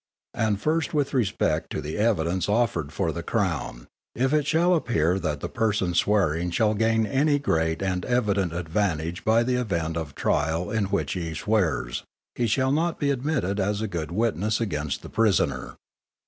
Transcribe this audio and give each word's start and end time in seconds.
And 0.33 0.59
first 0.59 0.95
with 0.95 1.13
respect 1.13 1.69
to 1.69 1.79
the 1.79 1.95
evidence 1.99 2.49
offered 2.49 2.91
for 2.91 3.11
the 3.11 3.21
Crown; 3.21 3.85
if 4.15 4.33
it 4.33 4.47
shall 4.47 4.73
appear 4.73 5.19
that 5.19 5.41
the 5.41 5.47
person 5.47 5.93
swearing 5.93 6.49
shall 6.49 6.73
gain 6.73 7.05
any 7.05 7.37
great 7.37 7.83
and 7.83 8.03
evident 8.05 8.51
advantage 8.51 9.23
by 9.23 9.43
the 9.43 9.57
event 9.61 9.97
of 9.97 10.07
the 10.07 10.19
trial 10.19 10.71
in 10.71 10.85
which 10.85 11.13
he 11.13 11.35
swears, 11.35 12.03
he 12.33 12.47
shall 12.47 12.71
not 12.71 12.99
be 12.99 13.11
admitted 13.11 13.59
as 13.59 13.79
a 13.79 13.87
good 13.87 14.09
witness 14.09 14.59
against 14.59 15.03
the 15.03 15.09
prisoner. 15.09 15.75